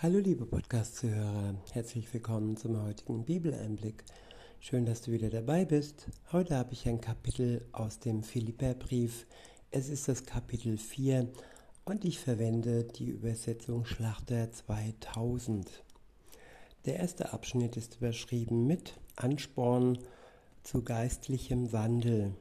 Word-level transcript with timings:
Hallo 0.00 0.20
liebe 0.20 0.46
Podcast-Zuhörer, 0.46 1.56
herzlich 1.72 2.14
willkommen 2.14 2.56
zum 2.56 2.80
heutigen 2.80 3.24
Bibeleinblick. 3.24 4.04
Schön, 4.60 4.86
dass 4.86 5.02
du 5.02 5.10
wieder 5.10 5.28
dabei 5.28 5.64
bist. 5.64 6.06
Heute 6.30 6.54
habe 6.54 6.72
ich 6.72 6.88
ein 6.88 7.00
Kapitel 7.00 7.66
aus 7.72 7.98
dem 7.98 8.22
Philipperbrief. 8.22 9.26
Es 9.72 9.88
ist 9.88 10.06
das 10.06 10.24
Kapitel 10.24 10.78
4 10.78 11.28
und 11.84 12.04
ich 12.04 12.20
verwende 12.20 12.84
die 12.84 13.08
Übersetzung 13.08 13.84
Schlachter 13.86 14.52
2000. 14.52 15.68
Der 16.86 16.98
erste 17.00 17.32
Abschnitt 17.32 17.76
ist 17.76 17.96
überschrieben 17.96 18.68
mit 18.68 18.94
Ansporn 19.16 19.98
zu 20.62 20.84
geistlichem 20.84 21.72
Wandel. 21.72 22.36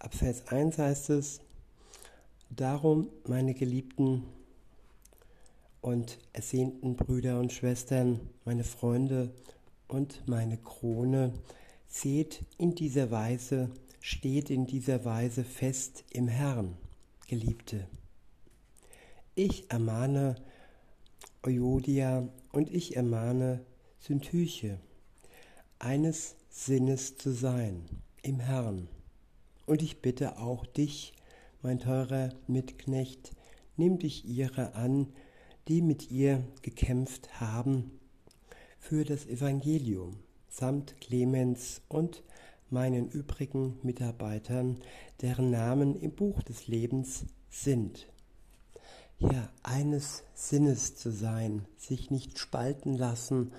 Ab 0.00 0.16
Vers 0.16 0.48
1 0.48 0.78
heißt 0.78 1.10
es, 1.10 1.38
Darum, 2.50 3.08
meine 3.24 3.54
Geliebten, 3.54 4.24
und 5.80 6.18
ersehnten 6.32 6.96
Brüder 6.96 7.38
und 7.38 7.52
Schwestern, 7.52 8.20
meine 8.44 8.64
Freunde 8.64 9.32
und 9.86 10.22
meine 10.26 10.56
Krone, 10.58 11.32
seht 11.88 12.44
in 12.58 12.74
dieser 12.74 13.10
Weise, 13.10 13.70
steht 14.00 14.50
in 14.50 14.66
dieser 14.66 15.04
Weise 15.04 15.44
fest 15.44 16.04
im 16.10 16.28
Herrn, 16.28 16.76
Geliebte. 17.26 17.86
Ich 19.34 19.70
ermahne 19.70 20.36
Euodia 21.42 22.28
und 22.52 22.72
ich 22.72 22.96
ermahne 22.96 23.64
Syntyche, 24.00 24.78
eines 25.78 26.36
Sinnes 26.50 27.16
zu 27.16 27.32
sein 27.32 27.84
im 28.22 28.40
Herrn. 28.40 28.88
Und 29.66 29.82
ich 29.82 30.02
bitte 30.02 30.38
auch 30.38 30.66
dich, 30.66 31.12
mein 31.62 31.78
teurer 31.78 32.30
Mitknecht, 32.46 33.32
nimm 33.76 33.98
dich 33.98 34.24
ihrer 34.24 34.74
an, 34.74 35.08
die 35.68 35.82
mit 35.82 36.10
ihr 36.10 36.42
gekämpft 36.62 37.40
haben 37.40 37.98
für 38.78 39.04
das 39.04 39.26
Evangelium, 39.26 40.16
samt 40.48 40.98
Clemens 41.00 41.82
und 41.88 42.22
meinen 42.70 43.08
übrigen 43.08 43.78
Mitarbeitern, 43.82 44.78
deren 45.20 45.50
Namen 45.50 45.94
im 45.94 46.12
Buch 46.12 46.42
des 46.42 46.66
Lebens 46.68 47.26
sind. 47.50 48.08
Ja, 49.18 49.50
eines 49.62 50.22
Sinnes 50.34 50.96
zu 50.96 51.10
sein, 51.10 51.66
sich 51.76 52.10
nicht 52.10 52.38
spalten 52.38 52.96
lassen 52.96 53.52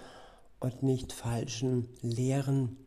und 0.60 0.84
nicht 0.84 1.14
falschen 1.14 1.90
Lehren 2.02 2.78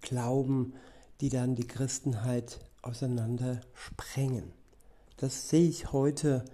glauben, 0.00 0.74
die 1.20 1.28
dann 1.28 1.54
die 1.54 1.66
Christenheit 1.66 2.60
auseinander 2.82 3.60
sprengen. 3.72 4.52
Das 5.16 5.48
sehe 5.48 5.68
ich 5.68 5.92
heute 5.92 6.44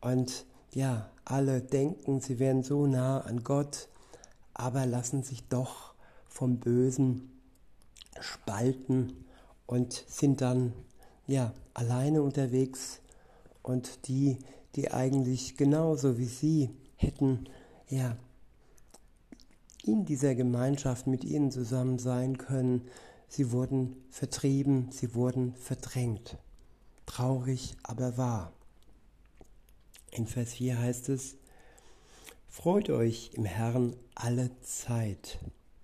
und 0.00 0.46
ja, 0.72 1.10
alle 1.24 1.60
denken, 1.60 2.20
sie 2.20 2.38
wären 2.38 2.62
so 2.62 2.86
nah 2.86 3.20
an 3.20 3.42
Gott, 3.42 3.88
aber 4.54 4.86
lassen 4.86 5.22
sich 5.22 5.48
doch 5.48 5.94
vom 6.28 6.58
Bösen 6.58 7.30
spalten 8.20 9.24
und 9.66 10.04
sind 10.08 10.40
dann 10.40 10.72
ja 11.26 11.52
alleine 11.74 12.22
unterwegs 12.22 13.00
und 13.62 14.06
die, 14.08 14.38
die 14.74 14.90
eigentlich 14.92 15.56
genauso 15.56 16.18
wie 16.18 16.26
sie 16.26 16.70
hätten 16.96 17.48
ja 17.88 18.16
in 19.86 20.04
dieser 20.04 20.34
Gemeinschaft 20.34 21.06
mit 21.06 21.24
ihnen 21.24 21.50
zusammen 21.50 21.98
sein 21.98 22.38
können, 22.38 22.82
sie 23.28 23.52
wurden 23.52 23.96
vertrieben, 24.10 24.88
sie 24.90 25.14
wurden 25.14 25.54
verdrängt. 25.54 26.36
Traurig, 27.06 27.76
aber 27.84 28.16
wahr. 28.16 28.52
In 30.16 30.26
Vers 30.26 30.54
4 30.54 30.78
heißt 30.78 31.10
es, 31.10 31.36
Freut 32.48 32.88
euch 32.88 33.32
im 33.34 33.44
Herrn 33.44 33.94
alle 34.14 34.50
Zeit. 34.62 35.38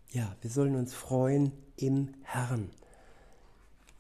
Ja, 0.09 0.35
wir 0.41 0.49
sollen 0.49 0.75
uns 0.75 0.95
freuen 0.95 1.53
im 1.77 2.15
Herrn. 2.23 2.71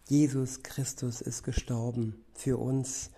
Jesus 0.09 0.63
Christus 0.63 1.21
ist 1.21 1.43
gestorben 1.43 2.25
für 2.33 2.57
uns 2.57 3.11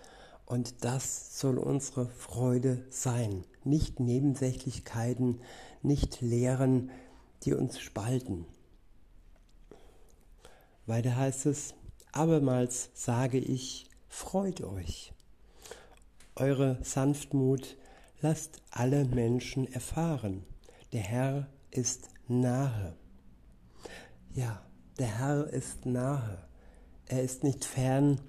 und 0.45 0.83
das 0.83 1.39
soll 1.39 1.57
unsere 1.57 2.09
Freude 2.09 2.83
sein. 2.89 3.45
Nicht 3.63 4.01
Nebensächlichkeiten, 4.01 5.39
nicht 5.83 6.19
Lehren, 6.19 6.91
die 7.43 7.53
uns 7.53 7.79
spalten. 7.79 8.45
Weiter 10.85 11.15
heißt 11.15 11.45
es, 11.45 11.75
abermals 12.11 12.89
sage 12.93 13.37
ich, 13.37 13.87
freut 14.09 14.59
euch 14.59 15.14
eure 16.35 16.77
Sanftmut 16.81 17.77
lasst 18.21 18.61
alle 18.71 19.05
Menschen 19.05 19.71
erfahren. 19.71 20.43
Der 20.91 21.01
Herr 21.01 21.47
ist 21.71 22.09
nahe. 22.27 22.95
Ja, 24.33 24.65
der 24.99 25.19
Herr 25.19 25.47
ist 25.47 25.85
nahe. 25.85 26.45
Er 27.07 27.21
ist 27.21 27.43
nicht 27.43 27.65
fern, 27.65 28.19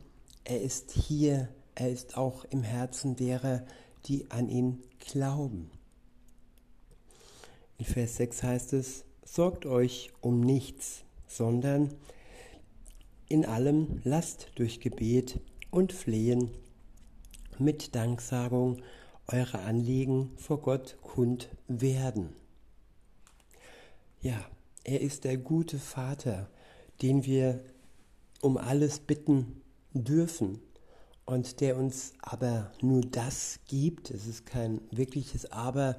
er 0.44 0.60
ist 0.60 0.92
hier, 0.92 1.48
er 1.74 1.90
ist 1.90 2.16
auch 2.16 2.44
im 2.44 2.62
Herzen 2.62 3.16
derer, 3.16 3.64
die 4.06 4.30
an 4.30 4.48
ihn 4.48 4.82
glauben. 5.00 5.70
In 7.78 7.86
Vers 7.86 8.16
6 8.16 8.42
heißt 8.42 8.72
es, 8.74 9.04
sorgt 9.24 9.66
euch 9.66 10.12
um 10.20 10.40
nichts, 10.40 11.04
sondern 11.26 11.92
in 13.28 13.44
allem 13.44 14.00
lasst 14.04 14.52
durch 14.54 14.80
Gebet 14.80 15.40
und 15.70 15.92
Flehen 15.92 16.50
mit 17.60 17.94
Danksagung 17.94 18.82
eure 19.28 19.60
Anliegen 19.60 20.32
vor 20.36 20.60
Gott 20.60 20.96
kund 21.02 21.48
werden. 21.68 22.30
Ja, 24.20 24.44
er 24.84 25.00
ist 25.00 25.24
der 25.24 25.36
gute 25.36 25.78
Vater, 25.78 26.48
den 27.02 27.24
wir 27.24 27.60
um 28.40 28.56
alles 28.56 29.00
bitten 29.00 29.60
dürfen 29.92 30.60
und 31.24 31.60
der 31.60 31.76
uns 31.76 32.12
aber 32.22 32.70
nur 32.80 33.02
das 33.02 33.58
gibt, 33.66 34.10
es 34.10 34.26
ist 34.26 34.46
kein 34.46 34.80
wirkliches 34.90 35.50
Aber, 35.50 35.96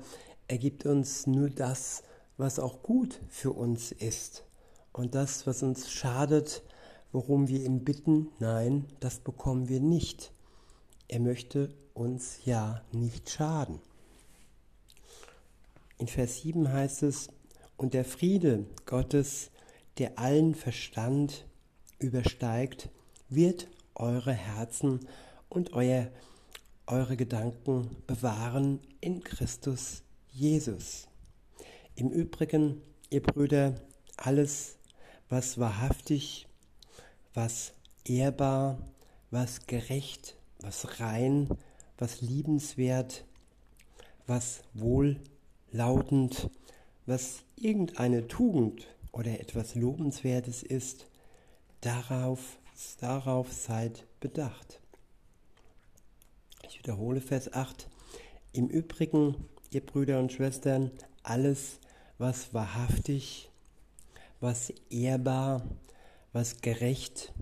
er 0.47 0.57
gibt 0.57 0.85
uns 0.85 1.27
nur 1.27 1.49
das, 1.49 2.03
was 2.37 2.59
auch 2.59 2.81
gut 2.81 3.19
für 3.29 3.51
uns 3.51 3.91
ist. 3.91 4.45
Und 4.93 5.15
das, 5.15 5.45
was 5.45 5.63
uns 5.63 5.91
schadet, 5.91 6.63
worum 7.11 7.47
wir 7.49 7.63
ihn 7.63 7.83
bitten, 7.83 8.29
nein, 8.39 8.85
das 8.99 9.19
bekommen 9.19 9.67
wir 9.67 9.81
nicht. 9.81 10.31
Er 11.07 11.19
möchte 11.19 11.73
uns 11.93 12.39
ja 12.45 12.81
nicht 12.91 13.29
schaden. 13.29 13.79
In 15.97 16.07
Vers 16.07 16.41
7 16.41 16.71
heißt 16.71 17.03
es, 17.03 17.29
und 17.77 17.93
der 17.93 18.05
Friede 18.05 18.65
Gottes, 18.85 19.51
der 19.97 20.19
allen 20.19 20.53
Verstand 20.53 21.45
übersteigt, 21.99 22.89
wird 23.29 23.67
eure 23.95 24.33
Herzen 24.33 25.07
und 25.49 25.73
euer, 25.73 26.09
eure 26.85 27.17
Gedanken 27.17 27.95
bewahren 28.05 28.79
in 28.99 29.23
Christus 29.23 30.03
Jesus. 30.31 31.07
Im 31.95 32.09
Übrigen, 32.09 32.81
ihr 33.09 33.23
Brüder, 33.23 33.75
alles, 34.17 34.77
was 35.29 35.57
wahrhaftig, 35.57 36.47
was 37.33 37.73
ehrbar, 38.05 38.77
was 39.31 39.65
gerecht, 39.65 40.35
was 40.59 40.99
rein, 40.99 41.49
was 41.97 42.21
liebenswert, 42.21 43.25
was 44.25 44.61
wohllautend, 44.73 46.49
was 47.05 47.43
irgendeine 47.55 48.27
Tugend 48.27 48.87
oder 49.11 49.39
etwas 49.39 49.75
Lobenswertes 49.75 50.63
ist, 50.63 51.07
darauf, 51.81 52.57
darauf 52.99 53.51
seid 53.51 54.05
bedacht. 54.19 54.81
Ich 56.63 56.79
wiederhole 56.79 57.21
Vers 57.21 57.53
8. 57.53 57.87
Im 58.51 58.67
Übrigen, 58.67 59.35
ihr 59.71 59.85
Brüder 59.85 60.19
und 60.19 60.33
Schwestern, 60.33 60.91
alles, 61.23 61.79
was 62.17 62.53
wahrhaftig, 62.53 63.49
was 64.39 64.71
ehrbar, 64.89 65.63
was 66.33 66.61
gerecht, 66.61 67.33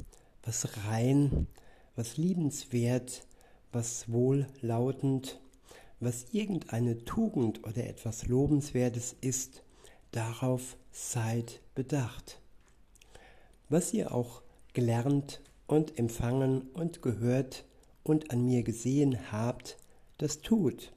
was 0.44 0.78
rein, 0.88 1.48
was 1.96 2.18
liebenswert, 2.18 3.26
was 3.72 4.12
wohllautend, 4.12 5.40
was 6.00 6.26
irgendeine 6.32 7.04
Tugend 7.06 7.66
oder 7.66 7.88
etwas 7.88 8.28
Lobenswertes 8.28 9.16
ist, 9.22 9.64
darauf 10.12 10.78
seid 10.92 11.62
bedacht. 11.74 12.40
Was 13.70 13.94
ihr 13.94 14.14
auch 14.14 14.42
gelernt 14.74 15.42
und 15.68 15.98
empfangen 15.98 16.70
und 16.74 17.02
gehört 17.02 17.66
und 18.04 18.32
an 18.32 18.46
mir 18.46 18.64
gesehen 18.64 19.32
habt, 19.32 19.78
das 20.18 20.42
tut. 20.42 20.94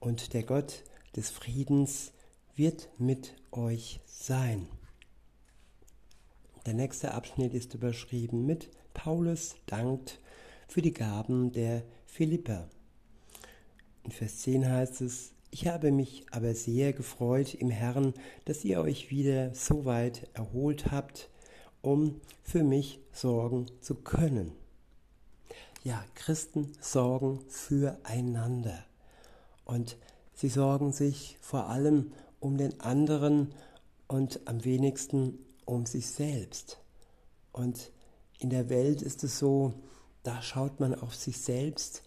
Und 0.00 0.34
der 0.34 0.42
Gott 0.42 0.84
des 1.16 1.30
Friedens 1.30 2.12
wird 2.54 2.88
mit 2.98 3.34
euch 3.52 4.00
sein. 4.06 4.68
Der 6.66 6.74
nächste 6.74 7.14
Abschnitt 7.14 7.54
ist 7.54 7.74
überschrieben 7.74 8.44
mit 8.44 8.70
Paulus 8.96 9.56
dankt 9.66 10.18
für 10.66 10.80
die 10.80 10.94
Gaben 10.94 11.52
der 11.52 11.82
Philipper. 12.06 12.66
In 14.04 14.10
Vers 14.10 14.38
10 14.38 14.68
heißt 14.68 15.02
es, 15.02 15.32
ich 15.50 15.68
habe 15.68 15.92
mich 15.92 16.24
aber 16.30 16.54
sehr 16.54 16.94
gefreut 16.94 17.54
im 17.54 17.68
Herrn, 17.68 18.14
dass 18.46 18.64
ihr 18.64 18.80
euch 18.80 19.10
wieder 19.10 19.54
so 19.54 19.84
weit 19.84 20.28
erholt 20.32 20.90
habt, 20.90 21.28
um 21.82 22.22
für 22.42 22.64
mich 22.64 22.98
sorgen 23.12 23.66
zu 23.82 23.96
können. 23.96 24.52
Ja, 25.84 26.02
Christen 26.14 26.72
sorgen 26.80 27.40
füreinander 27.48 28.82
und 29.66 29.98
sie 30.32 30.48
sorgen 30.48 30.92
sich 30.92 31.36
vor 31.42 31.68
allem 31.68 32.12
um 32.40 32.56
den 32.56 32.80
anderen 32.80 33.52
und 34.08 34.40
am 34.46 34.64
wenigsten 34.64 35.38
um 35.66 35.84
sich 35.84 36.06
selbst. 36.06 36.80
Und 37.52 37.92
in 38.38 38.50
der 38.50 38.68
Welt 38.68 39.02
ist 39.02 39.24
es 39.24 39.38
so, 39.38 39.72
da 40.22 40.42
schaut 40.42 40.80
man 40.80 40.94
auf 40.94 41.14
sich 41.14 41.38
selbst, 41.38 42.02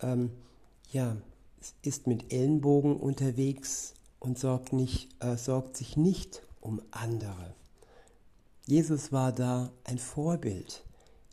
ähm, 0.00 0.30
ja, 0.90 1.16
ist 1.82 2.06
mit 2.06 2.32
Ellenbogen 2.32 2.96
unterwegs 2.96 3.94
und 4.18 4.38
sorgt, 4.38 4.72
nicht, 4.72 5.08
äh, 5.22 5.36
sorgt 5.36 5.76
sich 5.76 5.96
nicht 5.96 6.42
um 6.60 6.82
andere. 6.90 7.54
Jesus 8.66 9.12
war 9.12 9.32
da 9.32 9.72
ein 9.84 9.98
Vorbild. 9.98 10.84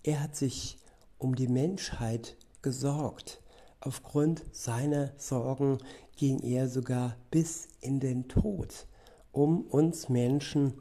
Er 0.04 0.22
hat 0.22 0.36
sich 0.36 0.78
um 1.18 1.36
die 1.36 1.48
Menschheit 1.48 2.38
gesorgt. 2.62 3.42
Aufgrund 3.82 4.44
seiner 4.52 5.14
Sorgen 5.18 5.78
ging 6.16 6.40
er 6.40 6.68
sogar 6.68 7.16
bis 7.32 7.68
in 7.82 8.00
den 8.00 8.28
Tod, 8.28 8.88
um 9.32 9.62
uns 9.62 10.10
Menschen 10.10 10.74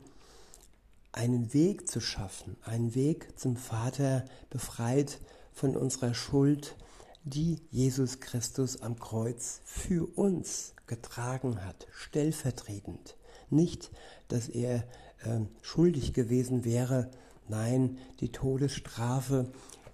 einen 1.13 1.53
Weg 1.53 1.89
zu 1.89 2.01
schaffen, 2.01 2.57
einen 2.63 2.95
Weg 2.95 3.39
zum 3.39 3.57
Vater, 3.57 4.25
befreit 4.51 5.21
von 5.53 5.77
unserer 5.77 6.15
Schuld, 6.15 6.77
die 7.25 7.61
Jesus 7.71 8.21
Christus 8.21 8.81
am 8.81 8.99
Kreuz 8.99 9.61
für 9.65 10.07
uns 10.17 10.75
getragen 10.87 11.65
hat, 11.65 11.87
stellvertretend. 11.91 13.17
Nicht, 13.51 13.91
dass 14.29 14.49
er 14.49 14.85
äh, 15.25 15.41
schuldig 15.63 16.13
gewesen 16.13 16.65
wäre, 16.65 17.11
nein, 17.49 17.99
die 18.21 18.31
Todesstrafe, 18.31 19.51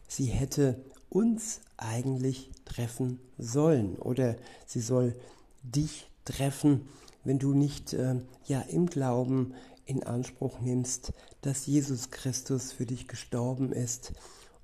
sie 0.09 0.27
hätte 0.27 0.85
uns 1.09 1.61
eigentlich 1.77 2.51
treffen 2.65 3.21
sollen 3.39 3.97
oder 3.97 4.37
sie 4.67 4.81
soll 4.81 5.15
dich 5.63 6.09
treffen, 6.25 6.89
wenn 7.25 7.39
du 7.39 7.55
nicht 7.55 7.93
äh, 7.95 8.17
ja 8.47 8.61
im 8.61 8.87
Glauben 8.87 9.55
in 9.87 10.03
Anspruch 10.03 10.61
nimmst, 10.61 11.13
dass 11.43 11.67
Jesus 11.67 12.11
Christus 12.11 12.73
für 12.73 12.87
dich 12.87 13.09
gestorben 13.09 13.73
ist 13.73 14.13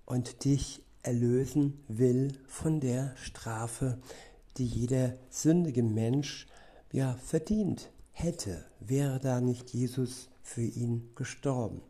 und 0.07 0.45
dich 0.45 0.83
erlösen 1.03 1.83
will 1.89 2.33
von 2.47 2.81
der 2.81 3.15
Strafe, 3.17 3.99
die 4.57 4.67
jeder 4.67 5.17
sündige 5.31 5.83
Mensch 5.83 6.47
ja 6.93 7.15
verdient 7.15 7.91
hätte, 8.13 8.65
wäre 8.81 9.21
da 9.21 9.41
nicht 9.41 9.71
Jesus 9.71 10.29
für 10.43 10.63
ihn 10.63 11.11
gestorben. 11.15 11.83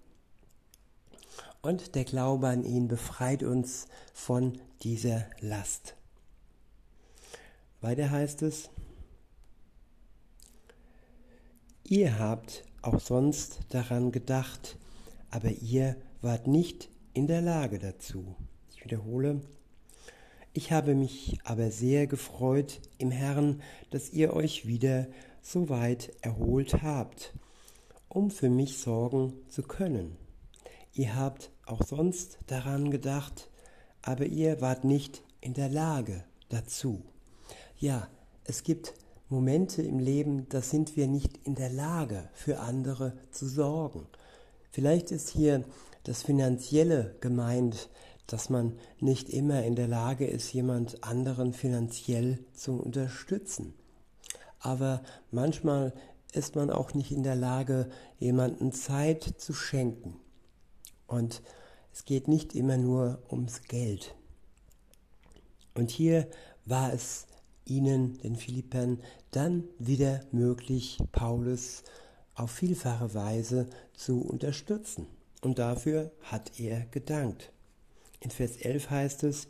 Und 1.63 1.95
der 1.95 2.05
Glaube 2.05 2.49
an 2.49 2.65
ihn 2.65 2.89
befreit 2.89 3.43
uns 3.43 3.87
von 4.15 4.59
dieser 4.83 5.27
Last. 5.41 5.95
Weiter 7.81 8.11
heißt 8.11 8.43
es, 8.43 8.71
ihr 11.85 12.19
habt 12.19 12.65
auch 12.83 13.01
sonst 13.01 13.61
daran 13.71 14.13
gedacht, 14.13 14.79
aber 15.31 15.51
ihr 15.51 15.97
wart 16.23 16.47
nicht 16.47 16.89
in 17.15 17.27
der 17.27 17.41
Lage 17.41 17.79
dazu. 17.79 18.37
Ich 18.73 18.85
wiederhole, 18.85 19.41
ich 20.53 20.73
habe 20.73 20.95
mich 20.95 21.39
aber 21.45 21.71
sehr 21.71 22.07
gefreut 22.07 22.81
im 22.99 23.11
Herrn, 23.11 23.63
dass 23.91 24.11
ihr 24.11 24.35
euch 24.35 24.67
wieder 24.67 25.07
so 25.43 25.69
weit 25.69 26.13
erholt 26.23 26.83
habt, 26.83 27.35
um 28.09 28.31
für 28.31 28.51
mich 28.51 28.79
sorgen 28.79 29.33
zu 29.49 29.63
können. 29.63 30.17
Ihr 30.93 31.15
habt 31.15 31.51
auch 31.67 31.83
sonst 31.83 32.39
daran 32.49 32.91
gedacht, 32.91 33.49
aber 34.03 34.27
ihr 34.27 34.61
wart 34.61 34.85
nicht 34.85 35.23
in 35.41 35.55
der 35.55 35.69
Lage 35.69 36.25
dazu. 36.49 37.05
Ja, 37.77 38.09
es 38.45 38.65
gibt 38.65 38.95
Momente 39.31 39.81
im 39.83 40.01
Leben, 40.01 40.49
da 40.49 40.61
sind 40.61 40.97
wir 40.97 41.07
nicht 41.07 41.39
in 41.47 41.55
der 41.55 41.71
Lage, 41.71 42.29
für 42.35 42.59
andere 42.59 43.17
zu 43.31 43.47
sorgen. 43.47 44.07
Vielleicht 44.73 45.13
ist 45.13 45.29
hier 45.29 45.65
das 46.03 46.23
Finanzielle 46.23 47.15
gemeint, 47.21 47.89
dass 48.27 48.51
man 48.51 48.77
nicht 48.99 49.31
immer 49.31 49.63
in 49.65 49.77
der 49.77 49.87
Lage 49.87 50.27
ist, 50.27 50.53
jemand 50.53 51.05
anderen 51.05 51.53
finanziell 51.53 52.41
zu 52.55 52.73
unterstützen. 52.81 53.75
Aber 54.59 55.03
manchmal 55.31 55.93
ist 56.33 56.57
man 56.57 56.71
auch 56.71 56.95
nicht 56.95 57.13
in 57.13 57.23
der 57.23 57.37
Lage, 57.37 57.89
jemanden 58.19 58.73
Zeit 58.73 59.23
zu 59.39 59.53
schenken. 59.53 60.17
Und 61.07 61.43
es 61.93 62.05
geht 62.05 62.29
nicht 62.29 62.55
immer 62.55 62.77
nur 62.77 63.23
ums 63.31 63.63
Geld. 63.63 64.15
Und 65.75 65.91
hier 65.91 66.29
war 66.67 66.93
es 66.93 67.27
ihnen, 67.65 68.19
den 68.19 68.37
Philippern, 68.37 69.01
dann 69.31 69.65
wieder 69.79 70.21
möglich, 70.33 70.99
Paulus 71.13 71.83
auf 72.35 72.51
vielfache 72.51 73.15
Weise 73.15 73.69
zu 73.95 74.21
unterstützen. 74.23 75.07
Und 75.43 75.59
dafür 75.59 76.11
hat 76.23 76.59
er 76.59 76.87
gedankt. 76.87 77.53
In 78.21 78.31
Vers 78.31 78.57
11 78.57 78.91
heißt 78.91 79.25
es, 79.25 79.49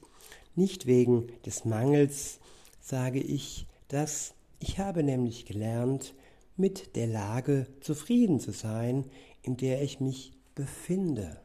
nicht 0.54 0.86
wegen 0.86 1.28
des 1.46 1.64
Mangels 1.64 2.38
sage 2.80 3.20
ich 3.20 3.66
das, 3.88 4.34
ich 4.58 4.78
habe 4.78 5.02
nämlich 5.02 5.46
gelernt, 5.46 6.14
mit 6.56 6.94
der 6.96 7.06
Lage 7.06 7.66
zufrieden 7.80 8.38
zu 8.40 8.52
sein, 8.52 9.06
in 9.42 9.56
der 9.56 9.82
ich 9.82 10.00
mich 10.00 10.32
befinde. 10.54 11.40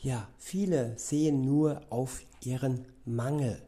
Ja, 0.00 0.28
viele 0.38 0.96
sehen 0.98 1.44
nur 1.44 1.82
auf 1.90 2.22
ihren 2.42 2.86
Mangel 3.04 3.60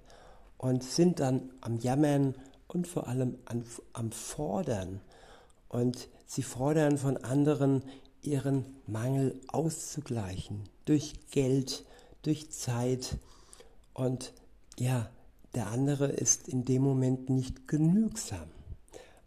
und 0.61 0.85
sind 0.85 1.21
dann 1.21 1.51
am 1.62 1.79
Jammern 1.79 2.35
und 2.69 2.87
vor 2.87 3.09
allem 3.09 3.39
an, 3.47 3.65
am 3.95 4.12
Fordern. 4.12 5.01
Und 5.71 6.11
sie 6.27 6.43
fordern 6.43 6.99
von 6.99 7.17
anderen, 7.17 7.83
ihren 8.21 8.67
Mangel 8.87 9.41
auszugleichen 9.49 10.65
durch 10.85 11.15
Geld, 11.31 11.87
durch 12.21 12.51
Zeit. 12.51 13.17
Und 13.95 14.35
ja, 14.79 15.09
der 15.55 15.69
andere 15.69 16.09
ist 16.09 16.47
in 16.47 16.67
dem 16.67 16.83
Moment 16.83 17.31
nicht 17.31 17.67
genügsam. 17.67 18.51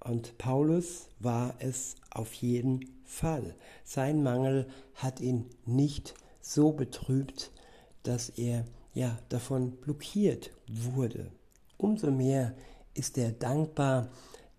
Und 0.02 0.38
Paulus 0.38 1.08
war 1.20 1.56
es 1.58 1.96
auf 2.12 2.32
jeden 2.36 3.02
Fall. 3.06 3.56
Sein 3.84 4.22
Mangel 4.22 4.68
hat 4.94 5.20
ihn 5.20 5.50
nicht 5.66 6.14
so 6.42 6.74
betrübt, 6.74 7.50
dass 8.04 8.30
er 8.30 8.66
ja 8.94 9.18
davon 9.30 9.72
blockiert 9.78 10.52
wurde. 10.68 11.32
Umso 11.78 12.12
mehr 12.12 12.56
ist 12.94 13.18
er 13.18 13.32
dankbar, 13.32 14.10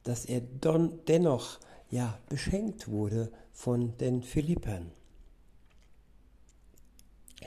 dass 0.02 0.24
er 0.24 0.40
dennoch 0.40 1.58
ja 1.90 2.18
beschenkt 2.28 2.88
wurde 2.88 3.30
von 3.52 3.96
den 3.98 4.22
Philippern. 4.22 4.90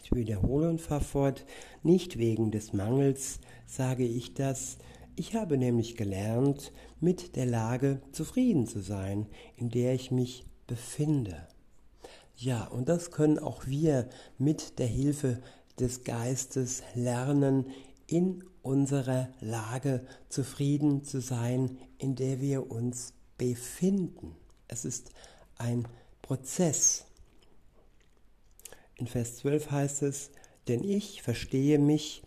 Ich 0.04 0.14
wiederhole 0.14 0.70
und 0.70 0.82
fahre 0.82 1.04
fort, 1.04 1.46
nicht 1.84 2.18
wegen 2.18 2.52
des 2.52 2.72
Mangels 2.72 3.40
sage 3.66 4.06
ich 4.06 4.34
das, 4.34 4.78
ich 5.16 5.36
habe 5.36 5.58
nämlich 5.58 5.98
gelernt, 5.98 6.72
mit 7.00 7.36
der 7.36 7.48
Lage 7.48 8.02
zufrieden 8.12 8.68
zu 8.68 8.80
sein, 8.80 9.28
in 9.56 9.70
der 9.70 9.96
ich 9.96 10.12
mich 10.12 10.46
befinde. 10.68 11.48
Ja, 12.36 12.68
und 12.68 12.88
das 12.88 13.10
können 13.10 13.40
auch 13.40 13.66
wir 13.66 14.10
mit 14.38 14.78
der 14.78 14.86
Hilfe 14.86 15.42
des 15.80 16.04
Geistes 16.04 16.84
lernen, 16.96 17.72
in 18.08 18.44
unserer 18.62 19.30
Lage 19.40 20.06
zufrieden 20.30 21.04
zu 21.04 21.22
sein, 21.22 21.78
in 21.98 22.16
der 22.16 22.42
wir 22.42 22.72
uns 22.72 23.14
befinden. 23.38 24.36
Es 24.68 24.86
ist 24.86 25.12
ein 25.58 25.88
Prozess. 26.22 27.06
In 28.96 29.08
Vers 29.08 29.38
12 29.38 29.72
heißt 29.72 30.02
es, 30.04 30.32
denn 30.68 30.84
ich 30.84 31.22
verstehe 31.22 31.80
mich 31.80 32.24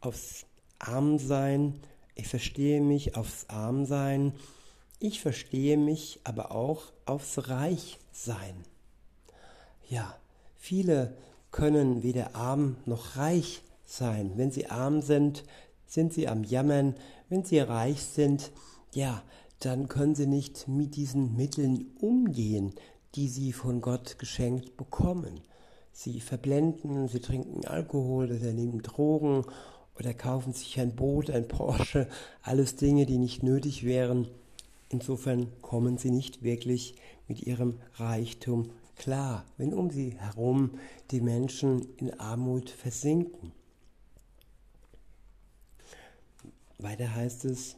aufs 0.00 0.46
Armsein, 0.78 1.80
ich 2.14 2.28
verstehe 2.28 2.80
mich 2.80 3.16
aufs 3.16 3.48
Armsein, 3.48 4.34
ich 4.98 5.20
verstehe 5.20 5.76
mich 5.76 6.20
aber 6.24 6.52
auch 6.52 6.92
aufs 7.06 7.48
Reichsein. 7.48 8.54
Ja, 9.88 10.16
viele 10.56 11.16
können 11.50 12.02
weder 12.02 12.34
arm 12.36 12.76
noch 12.86 13.16
reich 13.16 13.62
sein. 13.84 14.32
Wenn 14.36 14.50
sie 14.50 14.66
arm 14.66 15.02
sind, 15.02 15.44
sind 15.86 16.12
sie 16.12 16.28
am 16.28 16.44
Jammern. 16.44 16.94
Wenn 17.28 17.44
sie 17.44 17.58
reich 17.58 18.02
sind, 18.02 18.52
ja, 18.92 19.22
dann 19.58 19.88
können 19.88 20.14
sie 20.14 20.26
nicht 20.26 20.68
mit 20.68 20.96
diesen 20.96 21.36
Mitteln 21.36 21.86
umgehen, 22.00 22.72
die 23.14 23.28
sie 23.28 23.52
von 23.52 23.80
Gott 23.80 24.18
geschenkt 24.18 24.76
bekommen. 24.76 25.40
Sie 25.92 26.20
verblenden, 26.20 27.08
sie 27.08 27.20
trinken 27.20 27.66
Alkohol 27.66 28.26
oder 28.26 28.52
nehmen 28.52 28.82
Drogen 28.82 29.44
oder 29.98 30.14
kaufen 30.14 30.52
sich 30.52 30.80
ein 30.80 30.94
Boot, 30.94 31.30
ein 31.30 31.46
Porsche, 31.46 32.08
alles 32.42 32.76
Dinge, 32.76 33.04
die 33.04 33.18
nicht 33.18 33.42
nötig 33.42 33.84
wären. 33.84 34.28
Insofern 34.88 35.48
kommen 35.60 35.98
sie 35.98 36.10
nicht 36.10 36.42
wirklich 36.42 36.94
mit 37.28 37.42
ihrem 37.42 37.78
Reichtum 37.96 38.70
klar, 39.00 39.46
wenn 39.56 39.72
um 39.72 39.90
sie 39.90 40.10
herum 40.10 40.78
die 41.10 41.22
Menschen 41.22 41.96
in 41.96 42.20
Armut 42.20 42.68
versinken. 42.68 43.52
Weiter 46.76 47.14
heißt 47.14 47.46
es, 47.46 47.76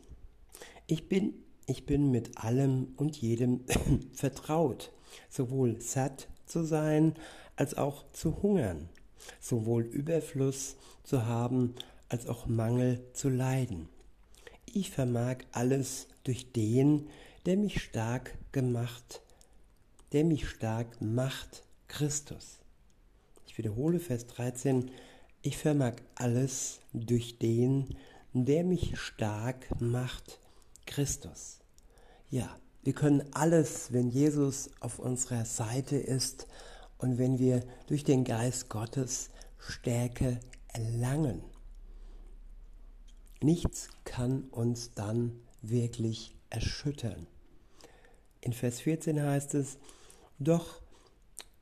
ich 0.88 1.08
bin, 1.08 1.34
ich 1.66 1.86
bin 1.86 2.10
mit 2.10 2.38
allem 2.38 2.94
und 2.96 3.16
jedem 3.16 3.60
vertraut, 4.12 4.90
sowohl 5.30 5.80
satt 5.80 6.26
zu 6.44 6.64
sein 6.64 7.14
als 7.54 7.76
auch 7.76 8.04
zu 8.10 8.42
hungern, 8.42 8.88
sowohl 9.40 9.84
Überfluss 9.84 10.74
zu 11.04 11.26
haben 11.26 11.76
als 12.08 12.26
auch 12.26 12.46
Mangel 12.46 13.00
zu 13.12 13.28
leiden. 13.28 13.88
Ich 14.66 14.90
vermag 14.90 15.36
alles 15.52 16.08
durch 16.24 16.50
den, 16.50 17.06
der 17.46 17.56
mich 17.56 17.80
stark 17.80 18.36
gemacht, 18.50 19.22
der 20.12 20.25
mich 20.25 20.49
stark 20.49 21.00
macht, 21.00 21.64
Christus. 21.88 22.59
Ich 23.47 23.59
wiederhole 23.59 23.99
Vers 23.99 24.26
13, 24.26 24.90
ich 25.42 25.57
vermag 25.57 25.95
alles 26.14 26.81
durch 26.92 27.38
den, 27.38 27.97
der 28.33 28.64
mich 28.64 28.99
stark 28.99 29.81
macht, 29.81 30.38
Christus. 30.87 31.59
Ja, 32.31 32.57
wir 32.83 32.92
können 32.95 33.23
alles, 33.33 33.92
wenn 33.92 34.09
Jesus 34.09 34.71
auf 34.81 34.99
unserer 34.99 35.45
Seite 35.45 35.97
ist 35.97 36.47
und 36.99 37.19
wenn 37.19 37.38
wir 37.38 37.62
durch 37.87 38.04
den 38.04 38.25
Geist 38.25 38.69
Gottes 38.69 39.31
Stärke 39.59 40.40
erlangen. 40.69 41.42
Nichts 43.40 43.88
kann 44.04 44.45
uns 44.50 44.95
dann 44.95 45.40
wirklich 45.62 46.35
erschüttern. 46.50 47.26
In 48.40 48.52
Vers 48.52 48.81
14 48.81 49.23
heißt 49.23 49.54
es, 49.54 49.78
doch 50.44 50.80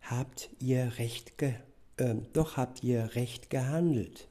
habt 0.00 0.50
ihr 0.58 0.98
recht, 0.98 1.38
ge 1.38 1.54
äh, 1.96 2.14
doch 2.32 2.56
habt 2.56 2.82
ihr 2.82 3.14
recht 3.14 3.50
gehandelt, 3.50 4.28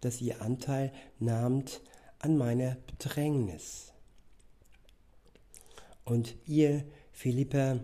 dass 0.00 0.20
ihr 0.20 0.42
Anteil 0.42 0.92
nahmt 1.18 1.80
an 2.18 2.36
meiner 2.36 2.76
Bedrängnis. 2.86 3.92
Und 6.04 6.34
ihr, 6.46 6.84
Philippa, 7.12 7.80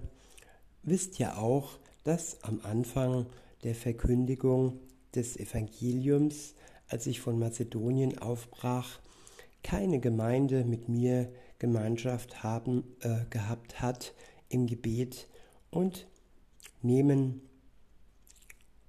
wisst 0.82 1.18
ja 1.18 1.36
auch, 1.36 1.78
dass 2.04 2.42
am 2.42 2.60
Anfang 2.62 3.26
der 3.62 3.74
Verkündigung 3.74 4.78
des 5.14 5.36
Evangeliums 5.36 6.54
als 6.90 7.06
ich 7.06 7.20
von 7.20 7.38
Mazedonien 7.38 8.18
aufbrach, 8.18 8.98
keine 9.62 10.00
Gemeinde 10.00 10.64
mit 10.64 10.88
mir 10.88 11.32
Gemeinschaft 11.58 12.42
haben, 12.42 12.84
äh, 13.00 13.24
gehabt 13.30 13.80
hat 13.80 14.12
im 14.48 14.66
Gebet 14.66 15.28
und 15.70 16.06
nehmen 16.82 17.42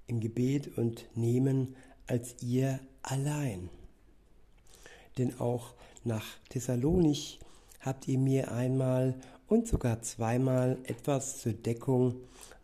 im 0.07 0.19
Gebet 0.19 0.77
und 0.77 1.05
nehmen 1.15 1.75
als 2.07 2.35
ihr 2.41 2.79
allein. 3.01 3.69
Denn 5.17 5.39
auch 5.39 5.73
nach 6.03 6.25
Thessalonich 6.49 7.39
habt 7.79 8.07
ihr 8.07 8.17
mir 8.17 8.51
einmal 8.51 9.15
und 9.47 9.67
sogar 9.67 10.01
zweimal 10.01 10.77
etwas 10.85 11.39
zur 11.41 11.53
Deckung 11.53 12.15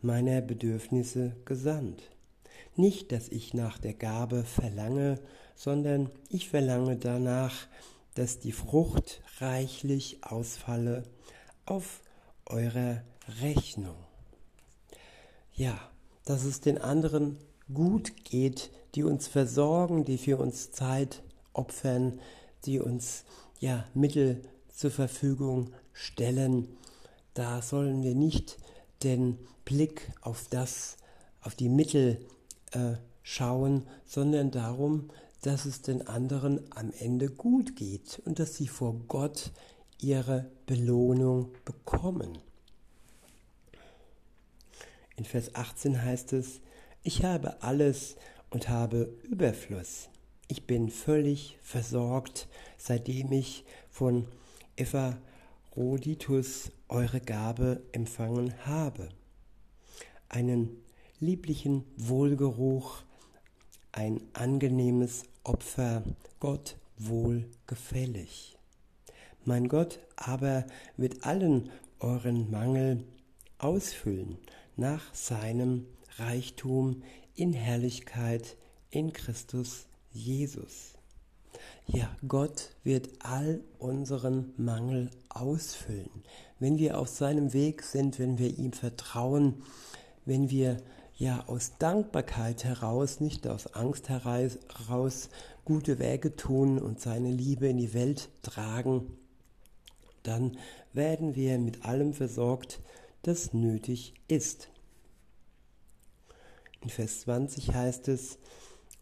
meiner 0.01 0.41
Bedürfnisse 0.41 1.35
gesandt. 1.45 2.03
Nicht, 2.75 3.11
dass 3.11 3.29
ich 3.29 3.53
nach 3.53 3.77
der 3.77 3.93
Gabe 3.93 4.43
verlange, 4.43 5.19
sondern 5.55 6.09
ich 6.29 6.49
verlange 6.49 6.97
danach, 6.97 7.67
dass 8.13 8.39
die 8.39 8.51
Frucht 8.51 9.21
reichlich 9.39 10.23
ausfalle 10.23 11.03
auf 11.65 12.01
eurer 12.45 13.01
Rechnung. 13.41 14.06
Ja, 15.57 15.75
dass 16.23 16.45
es 16.45 16.61
den 16.61 16.77
anderen 16.77 17.39
gut 17.73 18.23
geht, 18.23 18.69
die 18.93 19.03
uns 19.03 19.27
versorgen, 19.27 20.05
die 20.05 20.19
für 20.19 20.37
uns 20.37 20.71
Zeit 20.71 21.23
opfern, 21.51 22.19
die 22.65 22.79
uns 22.79 23.23
ja 23.59 23.85
Mittel 23.95 24.43
zur 24.71 24.91
Verfügung 24.91 25.71
stellen. 25.93 26.67
Da 27.33 27.63
sollen 27.63 28.03
wir 28.03 28.13
nicht 28.13 28.59
den 29.01 29.39
Blick 29.65 30.11
auf 30.21 30.45
das, 30.47 30.97
auf 31.41 31.55
die 31.55 31.69
Mittel 31.69 32.23
äh, 32.73 32.93
schauen, 33.23 33.87
sondern 34.05 34.51
darum, 34.51 35.09
dass 35.41 35.65
es 35.65 35.81
den 35.81 36.07
anderen 36.07 36.59
am 36.69 36.93
Ende 36.99 37.31
gut 37.31 37.75
geht 37.75 38.21
und 38.25 38.37
dass 38.37 38.55
sie 38.55 38.67
vor 38.67 38.93
Gott 39.07 39.51
ihre 39.99 40.51
Belohnung 40.67 41.49
bekommen. 41.65 42.37
In 45.17 45.25
Vers 45.25 45.55
18 45.55 46.03
heißt 46.03 46.33
es, 46.33 46.61
ich 47.01 47.23
habe 47.23 47.63
alles 47.63 48.17
und 48.51 48.69
habe 48.69 49.11
Überfluss. 49.23 50.09
Ich 50.47 50.67
bin 50.67 50.91
völlig 50.91 51.57
versorgt, 51.63 52.47
seitdem 52.77 53.31
ich 53.31 53.65
von 53.89 54.27
Epaphroditus 54.75 56.71
eure 56.87 57.19
Gabe 57.19 57.81
empfangen 57.93 58.53
habe. 58.67 59.09
Einen 60.29 60.77
lieblichen 61.19 61.83
Wohlgeruch, 61.97 63.01
ein 63.91 64.21
angenehmes 64.33 65.23
Opfer, 65.43 66.03
Gott 66.39 66.77
wohlgefällig. 66.99 68.55
Mein 69.45 69.67
Gott 69.67 69.99
aber 70.15 70.67
wird 70.95 71.25
allen 71.25 71.71
euren 71.99 72.51
Mangel 72.51 73.03
ausfüllen 73.57 74.37
nach 74.77 75.13
seinem 75.13 75.85
Reichtum 76.17 77.03
in 77.35 77.53
Herrlichkeit 77.53 78.55
in 78.89 79.13
Christus 79.13 79.87
Jesus. 80.11 80.93
Ja, 81.85 82.09
Gott 82.27 82.71
wird 82.83 83.09
all 83.19 83.61
unseren 83.79 84.53
Mangel 84.57 85.09
ausfüllen. 85.29 86.23
Wenn 86.59 86.77
wir 86.77 86.99
auf 86.99 87.07
seinem 87.07 87.53
Weg 87.53 87.83
sind, 87.83 88.19
wenn 88.19 88.37
wir 88.37 88.57
ihm 88.57 88.73
vertrauen, 88.73 89.63
wenn 90.25 90.49
wir 90.49 90.77
ja 91.15 91.45
aus 91.47 91.77
Dankbarkeit 91.79 92.63
heraus, 92.63 93.19
nicht 93.19 93.47
aus 93.47 93.73
Angst 93.73 94.09
heraus, 94.09 95.29
gute 95.65 95.99
Wege 95.99 96.35
tun 96.35 96.77
und 96.77 96.99
seine 96.99 97.31
Liebe 97.31 97.67
in 97.67 97.77
die 97.77 97.93
Welt 97.93 98.29
tragen, 98.41 99.17
dann 100.23 100.57
werden 100.93 101.35
wir 101.35 101.57
mit 101.57 101.85
allem 101.85 102.13
versorgt, 102.13 102.79
das 103.27 103.53
nötig 103.53 104.13
ist. 104.29 104.69
In 106.79 106.87
Vers 106.87 107.21
20 107.21 107.73
heißt 107.73 108.07
es, 108.07 108.39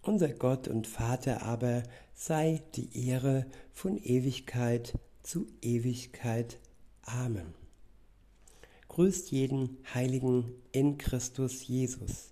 unser 0.01 0.29
Gott 0.29 0.67
und 0.67 0.87
Vater 0.87 1.43
aber 1.43 1.83
sei 2.15 2.63
die 2.73 3.07
Ehre 3.07 3.45
von 3.71 3.97
Ewigkeit 3.97 4.97
zu 5.21 5.45
Ewigkeit. 5.61 6.57
Amen. 7.03 7.53
Grüßt 8.87 9.29
jeden 9.29 9.77
Heiligen 9.93 10.51
in 10.71 10.97
Christus 10.97 11.67
Jesus. 11.67 12.31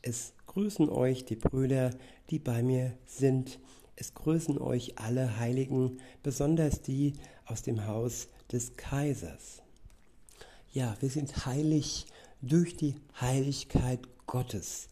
Es 0.00 0.32
grüßen 0.46 0.88
euch 0.88 1.26
die 1.26 1.36
Brüder, 1.36 1.90
die 2.30 2.38
bei 2.38 2.62
mir 2.62 2.96
sind. 3.04 3.58
Es 3.96 4.14
grüßen 4.14 4.56
euch 4.56 4.98
alle 4.98 5.38
Heiligen, 5.38 6.00
besonders 6.22 6.80
die 6.80 7.12
aus 7.44 7.60
dem 7.60 7.86
Haus 7.86 8.28
des 8.50 8.78
Kaisers. 8.78 9.62
Ja, 10.72 10.94
wir 11.00 11.08
sind 11.08 11.46
heilig 11.46 12.06
durch 12.42 12.76
die 12.76 12.94
Heiligkeit 13.18 14.00
Gottes, 14.26 14.88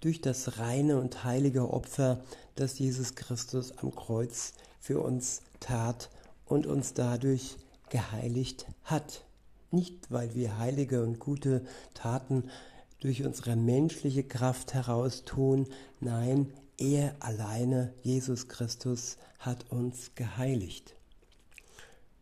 durch 0.00 0.20
das 0.20 0.58
reine 0.58 0.98
und 0.98 1.22
heilige 1.22 1.72
Opfer, 1.72 2.24
das 2.56 2.80
Jesus 2.80 3.14
Christus 3.14 3.78
am 3.78 3.94
Kreuz 3.94 4.52
für 4.80 5.00
uns 5.00 5.42
tat 5.60 6.10
und 6.44 6.66
uns 6.66 6.94
dadurch 6.94 7.56
geheiligt 7.88 8.66
hat. 8.82 9.24
Nicht, 9.70 10.10
weil 10.10 10.34
wir 10.34 10.58
heilige 10.58 11.04
und 11.04 11.20
gute 11.20 11.64
Taten 11.94 12.50
durch 12.98 13.24
unsere 13.24 13.54
menschliche 13.54 14.24
Kraft 14.24 14.74
heraus 14.74 15.22
tun, 15.24 15.68
nein, 16.00 16.52
er 16.78 17.14
alleine, 17.20 17.94
Jesus 18.02 18.48
Christus, 18.48 19.18
hat 19.38 19.70
uns 19.70 20.16
geheiligt. 20.16 20.96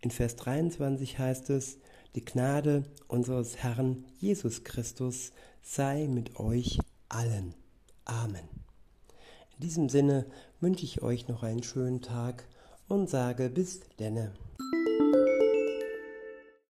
In 0.00 0.10
Vers 0.10 0.36
23 0.36 1.18
heißt 1.18 1.48
es, 1.48 1.78
die 2.14 2.24
Gnade 2.24 2.84
unseres 3.08 3.56
Herrn 3.58 4.04
Jesus 4.18 4.64
Christus 4.64 5.32
sei 5.62 6.06
mit 6.08 6.38
euch 6.38 6.78
allen. 7.08 7.54
Amen. 8.04 8.48
In 9.54 9.60
diesem 9.60 9.88
Sinne 9.88 10.26
wünsche 10.60 10.84
ich 10.84 11.02
euch 11.02 11.28
noch 11.28 11.42
einen 11.42 11.62
schönen 11.62 12.02
Tag 12.02 12.46
und 12.88 13.08
sage 13.08 13.50
bis 13.50 13.80
denne. 13.98 14.32